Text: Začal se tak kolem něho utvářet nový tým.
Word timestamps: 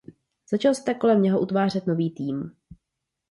Začal 0.49 0.75
se 0.75 0.83
tak 0.83 0.97
kolem 0.99 1.21
něho 1.21 1.39
utvářet 1.41 1.87
nový 1.87 2.11
tým. 2.11 2.51